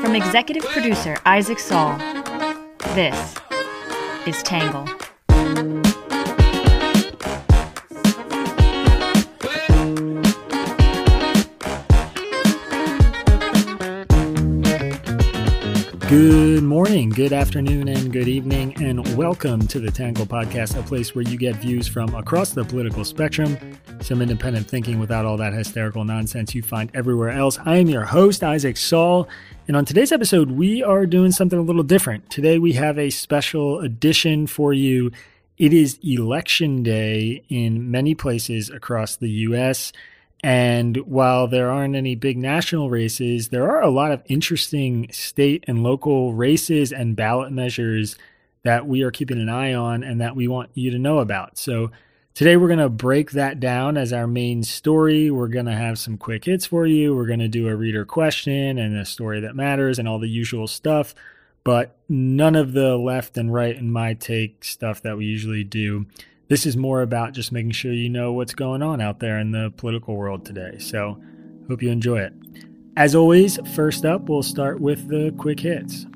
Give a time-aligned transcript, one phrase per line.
[0.00, 1.98] From executive producer Isaac Saul,
[2.94, 3.34] this
[4.26, 4.88] is Tangle.
[16.08, 21.14] Good morning, good afternoon, and good evening, and welcome to the Tangle Podcast, a place
[21.14, 23.56] where you get views from across the political spectrum,
[24.00, 27.58] some independent thinking without all that hysterical nonsense you find everywhere else.
[27.64, 29.28] I am your host, Isaac Saul,
[29.68, 32.28] and on today's episode, we are doing something a little different.
[32.30, 35.12] Today, we have a special edition for you.
[35.58, 39.92] It is Election Day in many places across the U.S.
[40.42, 45.64] And while there aren't any big national races, there are a lot of interesting state
[45.68, 48.16] and local races and ballot measures
[48.62, 51.58] that we are keeping an eye on and that we want you to know about.
[51.58, 51.90] So
[52.34, 55.30] today we're going to break that down as our main story.
[55.30, 57.14] We're going to have some quick hits for you.
[57.14, 60.28] We're going to do a reader question and a story that matters and all the
[60.28, 61.14] usual stuff,
[61.64, 66.06] but none of the left and right and my take stuff that we usually do.
[66.48, 69.52] This is more about just making sure you know what's going on out there in
[69.52, 70.78] the political world today.
[70.78, 71.22] So,
[71.68, 72.32] hope you enjoy it.
[72.96, 76.06] As always, first up, we'll start with the quick hits.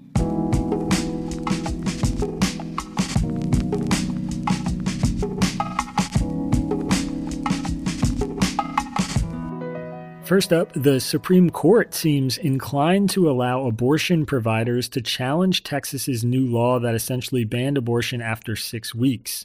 [10.24, 16.46] First up, the Supreme Court seems inclined to allow abortion providers to challenge Texas's new
[16.46, 19.44] law that essentially banned abortion after six weeks.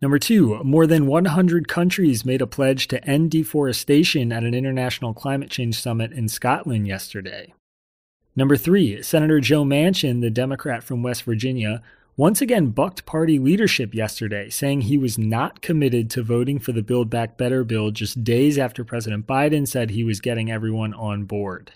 [0.00, 5.12] Number two, more than 100 countries made a pledge to end deforestation at an international
[5.12, 7.52] climate change summit in Scotland yesterday.
[8.34, 11.82] Number three, Senator Joe Manchin, the Democrat from West Virginia,
[12.20, 16.82] once again bucked party leadership yesterday, saying he was not committed to voting for the
[16.82, 21.24] Build Back Better bill just days after President Biden said he was getting everyone on
[21.24, 21.72] board.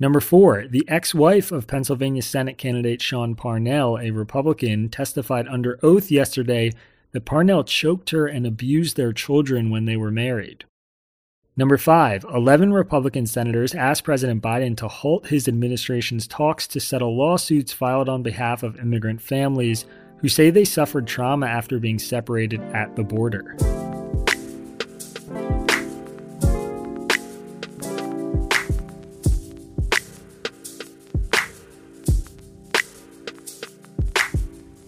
[0.00, 5.78] Number four, the ex wife of Pennsylvania Senate candidate Sean Parnell, a Republican, testified under
[5.80, 6.72] oath yesterday
[7.12, 10.64] that Parnell choked her and abused their children when they were married.
[11.60, 17.14] Number five, 11 Republican senators asked President Biden to halt his administration's talks to settle
[17.14, 19.84] lawsuits filed on behalf of immigrant families
[20.22, 23.54] who say they suffered trauma after being separated at the border.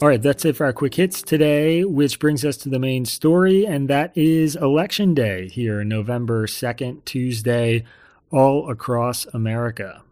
[0.02, 3.04] All right, that's it for our quick hits today, which brings us to the main
[3.04, 7.84] story, and that is Election Day here, November 2nd, Tuesday,
[8.32, 10.02] all across America.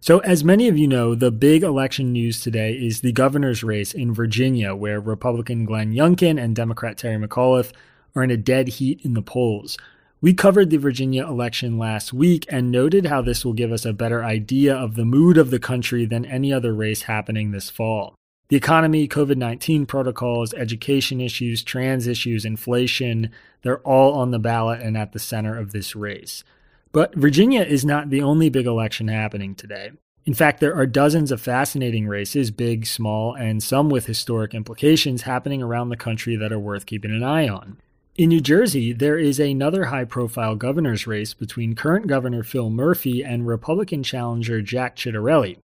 [0.00, 3.92] So, as many of you know, the big election news today is the governor's race
[3.92, 7.72] in Virginia, where Republican Glenn Youngkin and Democrat Terry McAuliffe
[8.16, 9.76] are in a dead heat in the polls.
[10.22, 13.92] We covered the Virginia election last week and noted how this will give us a
[13.92, 18.17] better idea of the mood of the country than any other race happening this fall.
[18.48, 24.80] The economy, COVID 19 protocols, education issues, trans issues, inflation, they're all on the ballot
[24.80, 26.44] and at the center of this race.
[26.90, 29.90] But Virginia is not the only big election happening today.
[30.24, 35.22] In fact, there are dozens of fascinating races, big, small, and some with historic implications
[35.22, 37.76] happening around the country that are worth keeping an eye on.
[38.16, 43.22] In New Jersey, there is another high profile governor's race between current Governor Phil Murphy
[43.22, 45.58] and Republican challenger Jack Ciattarelli.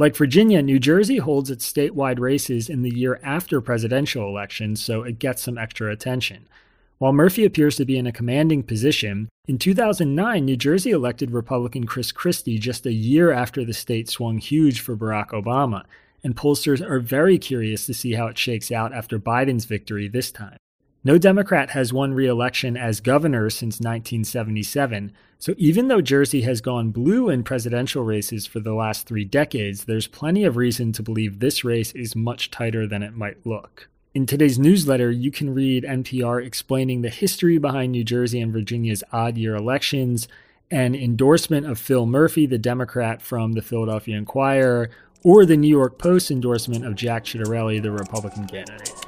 [0.00, 5.02] Like Virginia, New Jersey holds its statewide races in the year after presidential elections, so
[5.02, 6.48] it gets some extra attention.
[6.96, 11.84] While Murphy appears to be in a commanding position, in 2009, New Jersey elected Republican
[11.84, 15.84] Chris Christie just a year after the state swung huge for Barack Obama,
[16.24, 20.32] and pollsters are very curious to see how it shakes out after Biden's victory this
[20.32, 20.56] time.
[21.04, 26.60] No Democrat has won re election as governor since 1977, so even though Jersey has
[26.60, 31.02] gone blue in presidential races for the last three decades, there's plenty of reason to
[31.02, 33.88] believe this race is much tighter than it might look.
[34.12, 39.02] In today's newsletter, you can read NPR explaining the history behind New Jersey and Virginia's
[39.12, 40.28] odd year elections,
[40.70, 44.90] an endorsement of Phil Murphy, the Democrat from the Philadelphia Inquirer,
[45.24, 48.99] or the New York Post endorsement of Jack Ciattarelli, the Republican candidate.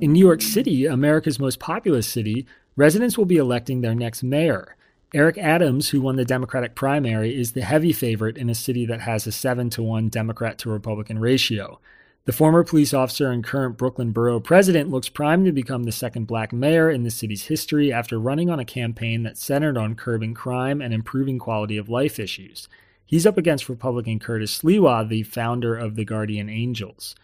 [0.00, 2.46] In New York City, America's most populous city,
[2.76, 4.76] residents will be electing their next mayor.
[5.12, 9.00] Eric Adams, who won the Democratic primary, is the heavy favorite in a city that
[9.00, 11.80] has a 7 to 1 Democrat to Republican ratio.
[12.26, 16.28] The former police officer and current Brooklyn borough president looks primed to become the second
[16.28, 20.32] black mayor in the city's history after running on a campaign that centered on curbing
[20.32, 22.68] crime and improving quality of life issues.
[23.04, 27.16] He's up against Republican Curtis Sliwa, the founder of the Guardian Angels.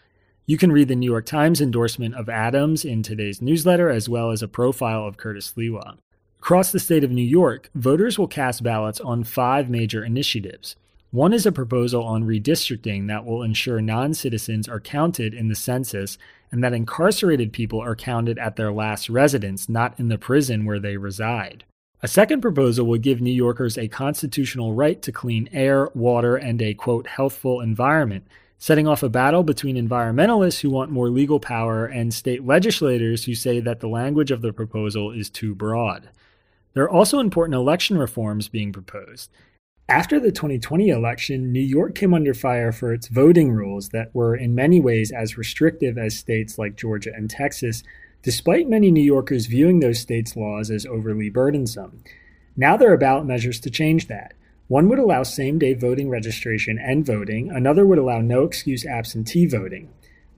[0.46, 4.30] You can read the New York Times endorsement of Adams in today's newsletter, as well
[4.30, 5.96] as a profile of Curtis Sliwa.
[6.38, 10.76] Across the state of New York, voters will cast ballots on five major initiatives.
[11.12, 15.54] One is a proposal on redistricting that will ensure non citizens are counted in the
[15.54, 16.18] census
[16.52, 20.78] and that incarcerated people are counted at their last residence, not in the prison where
[20.78, 21.64] they reside.
[22.02, 26.60] A second proposal would give New Yorkers a constitutional right to clean air, water, and
[26.60, 28.26] a quote, healthful environment,
[28.58, 33.34] setting off a battle between environmentalists who want more legal power and state legislators who
[33.34, 36.08] say that the language of the proposal is too broad.
[36.72, 39.30] There are also important election reforms being proposed.
[39.88, 44.34] After the 2020 election, New York came under fire for its voting rules that were
[44.34, 47.82] in many ways as restrictive as states like Georgia and Texas,
[48.22, 52.02] despite many New Yorkers viewing those states' laws as overly burdensome.
[52.56, 54.32] Now there are ballot measures to change that.
[54.68, 59.46] One would allow same day voting registration and voting, another would allow no excuse absentee
[59.46, 59.90] voting.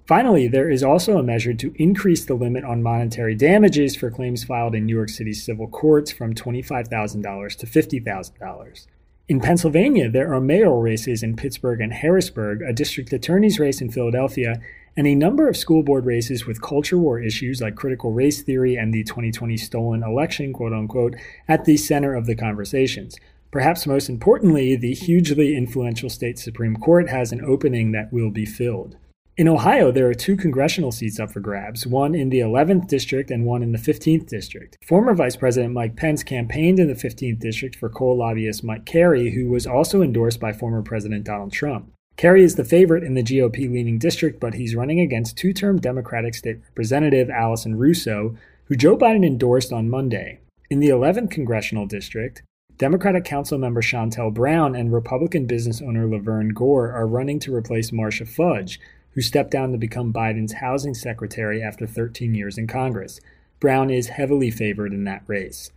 [0.06, 4.44] Finally, there is also a measure to increase the limit on monetary damages for claims
[4.44, 8.86] filed in New York City civil courts from $25,000 to $50,000.
[9.28, 13.90] In Pennsylvania, there are mayoral races in Pittsburgh and Harrisburg, a district attorney's race in
[13.90, 14.60] Philadelphia,
[14.96, 18.76] and a number of school board races with culture war issues like critical race theory
[18.76, 21.16] and the 2020 stolen election, quote unquote,
[21.48, 23.16] at the center of the conversations.
[23.50, 28.44] Perhaps most importantly, the hugely influential state Supreme Court has an opening that will be
[28.44, 28.96] filled.
[29.38, 33.30] In Ohio, there are two congressional seats up for grabs, one in the 11th district
[33.30, 34.78] and one in the 15th district.
[34.82, 39.32] Former Vice President Mike Pence campaigned in the 15th district for coal lobbyist Mike Carey,
[39.32, 41.92] who was also endorsed by former President Donald Trump.
[42.16, 45.78] Carey is the favorite in the GOP leaning district, but he's running against two term
[45.78, 48.34] Democratic State Representative Allison Russo,
[48.64, 50.40] who Joe Biden endorsed on Monday.
[50.70, 52.42] In the 11th congressional district,
[52.78, 57.90] Democratic Council member Shontel Brown and Republican business owner Laverne Gore are running to replace
[57.90, 58.78] Marcia Fudge,
[59.12, 63.18] who stepped down to become Biden's housing secretary after 13 years in Congress.
[63.60, 65.70] Brown is heavily favored in that race.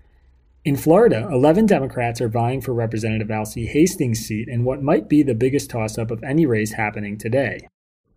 [0.66, 5.24] In Florida, 11 Democrats are vying for Representative Alcee Hastings' seat in what might be
[5.24, 7.66] the biggest toss up of any race happening today.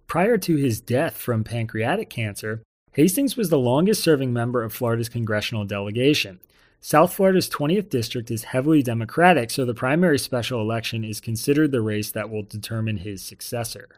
[0.08, 2.64] Prior to his death from pancreatic cancer,
[2.94, 6.40] Hastings was the longest serving member of Florida's congressional delegation.
[6.84, 11.81] South Florida's 20th district is heavily Democratic, so the primary special election is considered the
[11.81, 13.88] race that will determine his successor.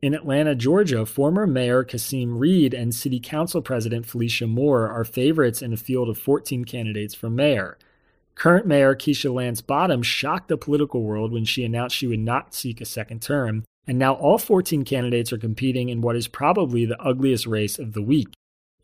[0.00, 5.60] In Atlanta, Georgia, former Mayor Kasim Reed and City Council President Felicia Moore are favorites
[5.60, 7.76] in a field of 14 candidates for mayor.
[8.36, 12.54] Current Mayor Keisha Lance Bottoms shocked the political world when she announced she would not
[12.54, 16.86] seek a second term, and now all 14 candidates are competing in what is probably
[16.86, 18.28] the ugliest race of the week.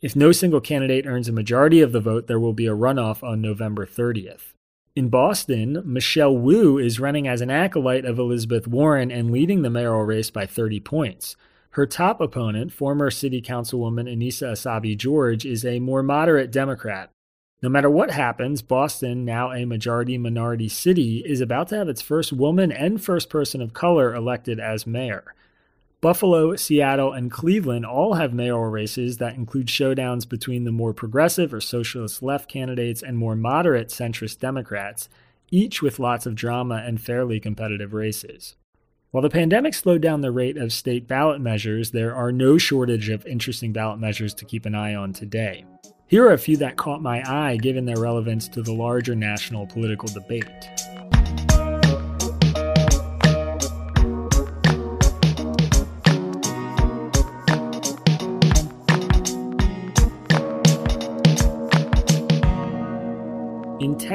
[0.07, 3.25] If no single candidate earns a majority of the vote, there will be a runoff
[3.25, 4.53] on November 30th.
[4.95, 9.69] In Boston, Michelle Wu is running as an acolyte of Elizabeth Warren and leading the
[9.69, 11.35] mayoral race by 30 points.
[11.71, 17.11] Her top opponent, former city councilwoman Anissa Essaibi George, is a more moderate Democrat.
[17.61, 22.01] No matter what happens, Boston, now a majority minority city, is about to have its
[22.01, 25.35] first woman and first person of color elected as mayor.
[26.03, 31.55] Buffalo, Seattle, and Cleveland all have mayoral races that include showdowns between the more progressive
[31.55, 35.09] or socialist left candidates and more moderate centrist Democrats,
[35.51, 38.57] each with lots of drama and fairly competitive races.
[39.11, 43.09] While the pandemic slowed down the rate of state ballot measures, there are no shortage
[43.09, 45.65] of interesting ballot measures to keep an eye on today.
[46.09, 49.67] Here are a few that caught my eye given their relevance to the larger national
[49.67, 50.69] political debate.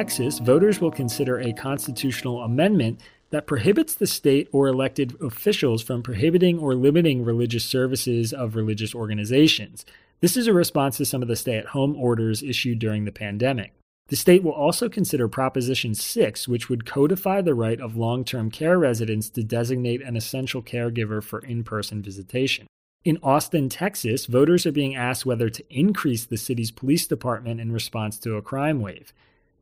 [0.01, 6.01] Texas, voters will consider a constitutional amendment that prohibits the state or elected officials from
[6.01, 9.86] prohibiting or limiting religious services of religious organizations.
[10.20, 13.12] This is a response to some of the stay at home orders issued during the
[13.12, 13.75] pandemic.
[14.08, 18.50] The state will also consider Proposition 6, which would codify the right of long term
[18.50, 22.65] care residents to designate an essential caregiver for in person visitation.
[23.05, 27.72] In Austin, Texas, voters are being asked whether to increase the city's police department in
[27.72, 29.13] response to a crime wave.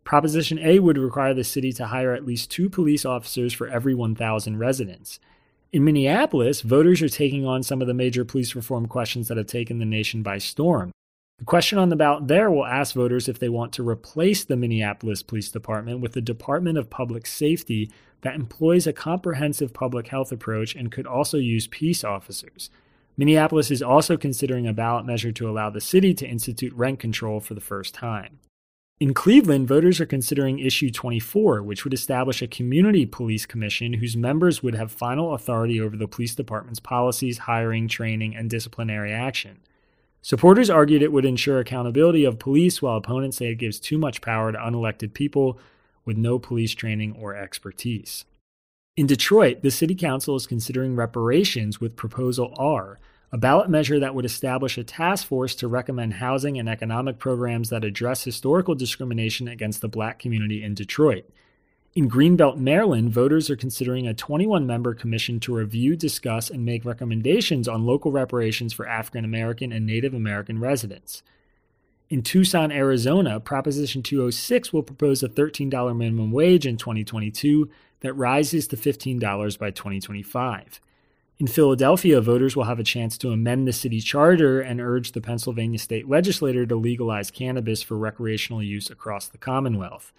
[0.04, 3.94] Proposition A would require the city to hire at least two police officers for every
[3.94, 5.20] 1,000 residents.
[5.72, 9.46] In Minneapolis, voters are taking on some of the major police reform questions that have
[9.46, 10.92] taken the nation by storm.
[11.38, 14.58] The question on the ballot there will ask voters if they want to replace the
[14.58, 17.92] Minneapolis Police Department with a Department of Public Safety
[18.22, 22.70] that employs a comprehensive public health approach and could also use peace officers.
[23.16, 27.40] Minneapolis is also considering a ballot measure to allow the city to institute rent control
[27.40, 28.40] for the first time.
[29.00, 34.18] In Cleveland, voters are considering Issue 24, which would establish a community police commission whose
[34.18, 39.60] members would have final authority over the police department's policies, hiring, training, and disciplinary action.
[40.22, 44.20] Supporters argued it would ensure accountability of police, while opponents say it gives too much
[44.20, 45.58] power to unelected people
[46.04, 48.26] with no police training or expertise.
[48.98, 53.00] In Detroit, the city council is considering reparations with Proposal R,
[53.32, 57.70] a ballot measure that would establish a task force to recommend housing and economic programs
[57.70, 61.30] that address historical discrimination against the black community in Detroit.
[61.96, 66.86] In Greenbelt, Maryland, voters are considering a 21 member commission to review, discuss, and make
[66.86, 71.24] recommendations on local reparations for African American and Native American residents.
[72.10, 77.70] In Tucson, Arizona, Proposition 206 will propose a $13 minimum wage in 2022
[78.02, 80.82] that rises to $15 by 2025.
[81.40, 85.22] In Philadelphia, voters will have a chance to amend the city charter and urge the
[85.22, 90.12] Pennsylvania state legislature to legalize cannabis for recreational use across the Commonwealth.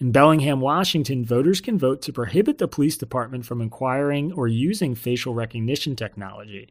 [0.00, 4.94] In Bellingham, Washington, voters can vote to prohibit the police department from acquiring or using
[4.94, 6.70] facial recognition technology.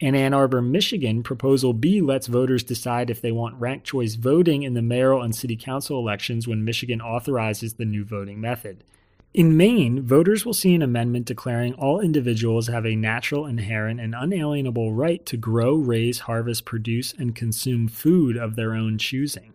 [0.00, 4.64] In Ann Arbor, Michigan, Proposal B lets voters decide if they want ranked choice voting
[4.64, 8.84] in the mayoral and city council elections when Michigan authorizes the new voting method.
[9.34, 14.14] In Maine, voters will see an amendment declaring all individuals have a natural, inherent, and
[14.16, 19.52] unalienable right to grow, raise, harvest, produce, and consume food of their own choosing.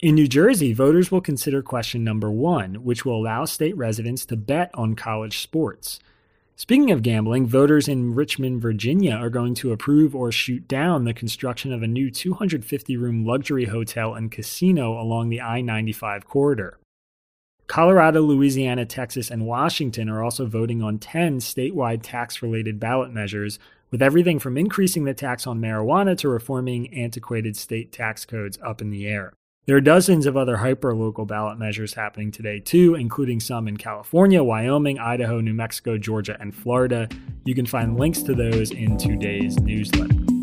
[0.00, 4.36] In New Jersey, voters will consider question number one, which will allow state residents to
[4.36, 5.98] bet on college sports.
[6.54, 11.14] Speaking of gambling, voters in Richmond, Virginia are going to approve or shoot down the
[11.14, 16.78] construction of a new 250 room luxury hotel and casino along the I 95 corridor.
[17.66, 23.58] Colorado, Louisiana, Texas, and Washington are also voting on 10 statewide tax related ballot measures,
[23.90, 28.82] with everything from increasing the tax on marijuana to reforming antiquated state tax codes up
[28.82, 29.32] in the air.
[29.66, 34.44] There are dozens of other hyper-local ballot measures happening today, too, including some in California,
[34.44, 37.08] Wyoming, Idaho, New Mexico, Georgia, and Florida.
[37.46, 40.33] You can find links to those in today's newsletter.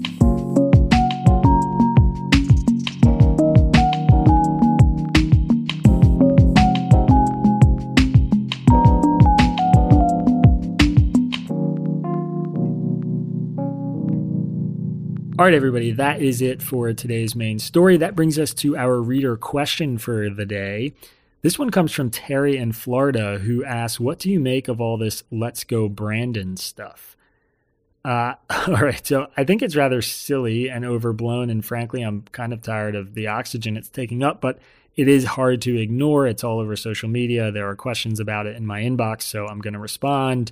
[15.42, 17.98] All right, everybody, that is it for today's main story.
[17.98, 20.94] That brings us to our reader question for the day.
[21.42, 24.98] This one comes from Terry in Florida, who asks, What do you make of all
[24.98, 27.18] this Let's Go Brandon stuff?
[28.06, 28.36] Uh,
[28.68, 32.62] all right, so I think it's rather silly and overblown, and frankly, I'm kind of
[32.62, 34.60] tired of the oxygen it's taking up, but
[34.96, 36.28] it is hard to ignore.
[36.28, 37.52] It's all over social media.
[37.52, 40.52] There are questions about it in my inbox, so I'm going to respond.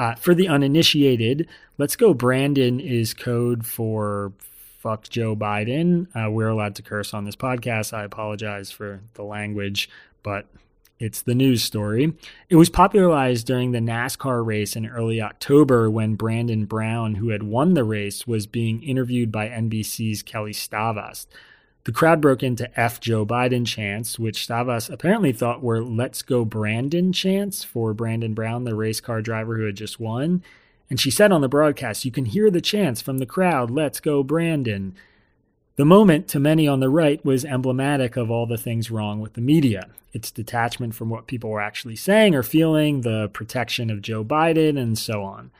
[0.00, 2.14] Uh, for the uninitiated, let's go.
[2.14, 4.32] Brandon is code for
[4.78, 6.06] fuck Joe Biden.
[6.16, 7.92] Uh, we're allowed to curse on this podcast.
[7.92, 9.90] I apologize for the language,
[10.22, 10.46] but
[10.98, 12.14] it's the news story.
[12.48, 17.42] It was popularized during the NASCAR race in early October when Brandon Brown, who had
[17.42, 21.26] won the race, was being interviewed by NBC's Kelly Stavast.
[21.84, 26.44] The crowd broke into F Joe Biden chants, which Stavast apparently thought were Let's Go
[26.44, 30.42] Brandon chants for Brandon Brown, the race car driver who had just won.
[30.90, 34.00] And she said on the broadcast, You can hear the chants from the crowd, Let's
[34.00, 34.94] Go Brandon.
[35.76, 39.32] The moment, to many on the right, was emblematic of all the things wrong with
[39.32, 44.02] the media its detachment from what people were actually saying or feeling, the protection of
[44.02, 45.50] Joe Biden, and so on.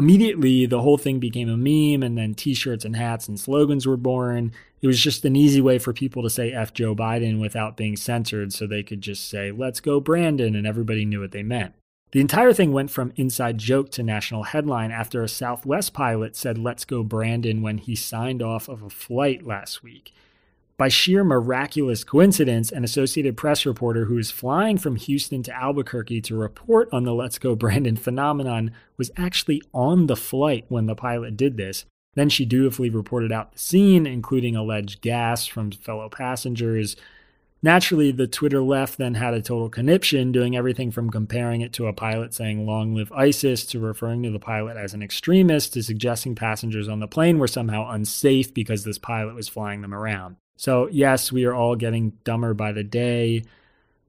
[0.00, 3.86] Immediately, the whole thing became a meme, and then t shirts and hats and slogans
[3.86, 4.50] were born.
[4.80, 7.96] It was just an easy way for people to say F Joe Biden without being
[7.96, 11.74] censored, so they could just say, let's go Brandon, and everybody knew what they meant.
[12.12, 16.56] The entire thing went from inside joke to national headline after a Southwest pilot said,
[16.56, 20.14] let's go Brandon, when he signed off of a flight last week.
[20.80, 26.22] By sheer miraculous coincidence, an Associated Press reporter who was flying from Houston to Albuquerque
[26.22, 30.94] to report on the Let's Go Brandon phenomenon was actually on the flight when the
[30.94, 31.84] pilot did this.
[32.14, 36.96] Then she dutifully reported out the scene, including alleged gas from fellow passengers.
[37.62, 41.88] Naturally, the Twitter left then had a total conniption, doing everything from comparing it to
[41.88, 45.82] a pilot saying long live ISIS to referring to the pilot as an extremist to
[45.82, 50.36] suggesting passengers on the plane were somehow unsafe because this pilot was flying them around.
[50.60, 53.44] So, yes, we are all getting dumber by the day.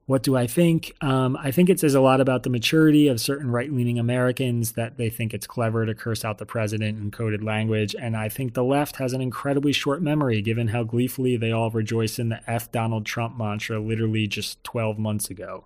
[0.05, 0.93] What do I think?
[0.99, 4.73] Um, I think it says a lot about the maturity of certain right leaning Americans
[4.73, 7.95] that they think it's clever to curse out the president in coded language.
[7.97, 11.71] And I think the left has an incredibly short memory, given how gleefully they all
[11.71, 15.63] rejoice in the F Donald Trump mantra literally just 12 months ago.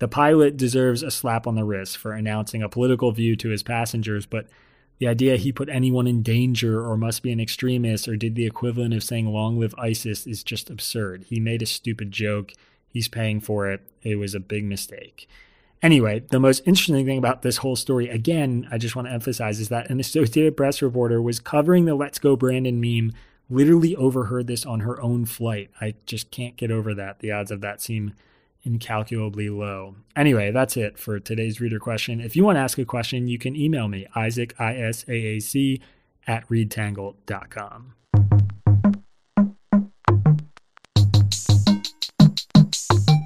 [0.00, 3.62] The pilot deserves a slap on the wrist for announcing a political view to his
[3.62, 4.48] passengers, but
[4.98, 8.46] The idea he put anyone in danger or must be an extremist or did the
[8.46, 11.26] equivalent of saying long live ISIS is just absurd.
[11.28, 12.52] He made a stupid joke.
[12.88, 13.82] He's paying for it.
[14.02, 15.28] It was a big mistake.
[15.82, 19.60] Anyway, the most interesting thing about this whole story, again, I just want to emphasize,
[19.60, 23.12] is that an Associated Press reporter was covering the Let's Go Brandon meme,
[23.50, 25.70] literally overheard this on her own flight.
[25.78, 27.18] I just can't get over that.
[27.18, 28.14] The odds of that seem
[28.66, 29.94] incalculably low.
[30.14, 32.20] Anyway, that's it for today's reader question.
[32.20, 35.80] If you want to ask a question, you can email me, Isaac, I-S-A-A-C,
[36.26, 37.94] at readtangle.com.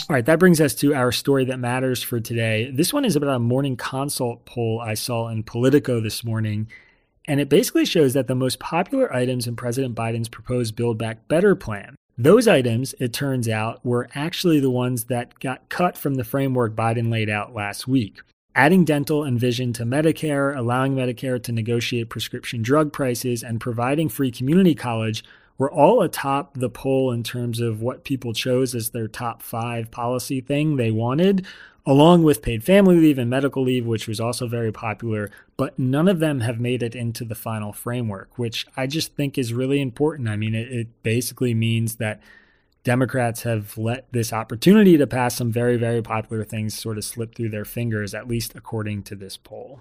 [0.09, 2.71] All right, that brings us to our story that matters for today.
[2.73, 6.69] This one is about a morning consult poll I saw in Politico this morning.
[7.27, 11.29] And it basically shows that the most popular items in President Biden's proposed Build Back
[11.29, 16.17] Better plan, those items, it turns out, were actually the ones that got cut from
[16.17, 18.21] the framework Biden laid out last week.
[18.55, 24.09] Adding dental and vision to Medicare, allowing Medicare to negotiate prescription drug prices, and providing
[24.09, 25.25] free community college
[25.61, 29.90] were all atop the poll in terms of what people chose as their top five
[29.90, 31.47] policy thing they wanted,
[31.85, 35.31] along with paid family leave and medical leave, which was also very popular.
[35.59, 39.37] But none of them have made it into the final framework, which I just think
[39.37, 40.31] is really important.
[40.31, 42.23] I mean, it, it basically means that
[42.83, 47.35] Democrats have let this opportunity to pass some very, very popular things sort of slip
[47.35, 49.81] through their fingers, at least according to this poll.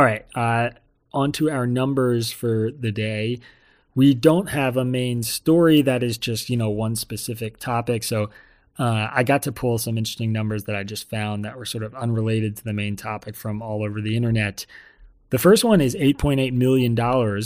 [0.00, 0.70] All right, uh,
[1.12, 3.38] on to our numbers for the day.
[3.94, 8.02] We don't have a main story that is just, you know, one specific topic.
[8.02, 8.30] So
[8.78, 11.84] uh, I got to pull some interesting numbers that I just found that were sort
[11.84, 14.64] of unrelated to the main topic from all over the internet.
[15.30, 16.96] The first one is $8.8 million,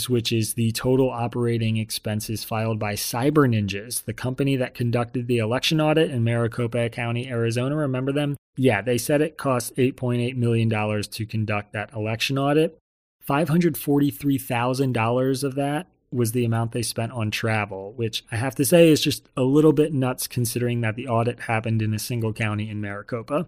[0.09, 5.37] which is the total operating expenses filed by Cyber Ninjas, the company that conducted the
[5.37, 7.75] election audit in Maricopa County, Arizona.
[7.75, 8.37] Remember them?
[8.57, 10.67] Yeah, they said it cost $8.8 million
[11.03, 12.79] to conduct that election audit.
[13.27, 18.89] $543,000 of that was the amount they spent on travel, which I have to say
[18.89, 22.67] is just a little bit nuts considering that the audit happened in a single county
[22.67, 23.45] in Maricopa.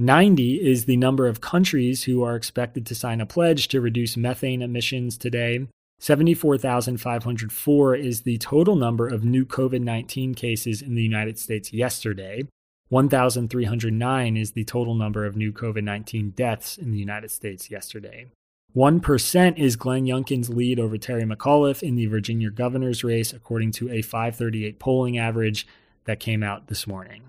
[0.00, 4.16] 90 is the number of countries who are expected to sign a pledge to reduce
[4.16, 5.66] methane emissions today.
[5.98, 12.44] 74,504 is the total number of new COVID 19 cases in the United States yesterday.
[12.88, 18.24] 1,309 is the total number of new COVID 19 deaths in the United States yesterday.
[18.74, 23.90] 1% is Glenn Youngkin's lead over Terry McAuliffe in the Virginia governor's race, according to
[23.90, 25.66] a 538 polling average
[26.06, 27.24] that came out this morning.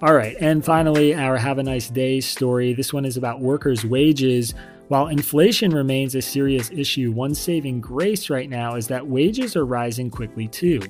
[0.00, 2.72] All right, and finally, our Have a Nice Day story.
[2.72, 4.54] This one is about workers' wages.
[4.86, 9.66] While inflation remains a serious issue, one saving grace right now is that wages are
[9.66, 10.80] rising quickly too.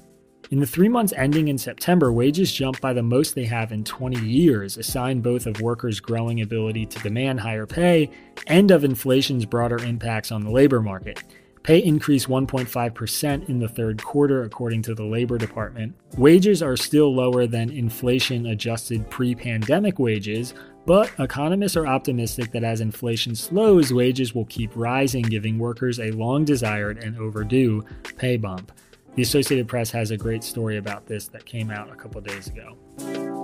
[0.50, 3.82] In the three months ending in September, wages jumped by the most they have in
[3.82, 8.10] 20 years, a sign both of workers' growing ability to demand higher pay
[8.46, 11.24] and of inflation's broader impacts on the labor market.
[11.62, 15.94] Pay increased 1.5% in the third quarter, according to the Labor Department.
[16.16, 20.54] Wages are still lower than inflation adjusted pre pandemic wages,
[20.86, 26.10] but economists are optimistic that as inflation slows, wages will keep rising, giving workers a
[26.12, 27.84] long desired and overdue
[28.16, 28.72] pay bump.
[29.14, 32.46] The Associated Press has a great story about this that came out a couple days
[32.46, 33.37] ago.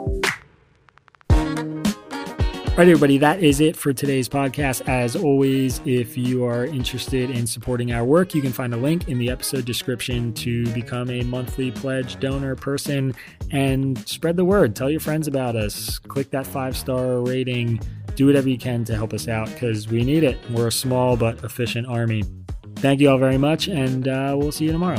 [2.75, 4.89] All right, everybody, that is it for today's podcast.
[4.89, 9.07] As always, if you are interested in supporting our work, you can find a link
[9.07, 13.15] in the episode description to become a monthly pledge donor person
[13.53, 14.75] and spread the word.
[14.75, 16.01] Tell your friends about us.
[16.01, 17.79] Click that five star rating.
[18.17, 20.37] Do whatever you can to help us out because we need it.
[20.51, 22.25] We're a small but efficient army.
[22.79, 24.99] Thank you all very much, and uh, we'll see you tomorrow.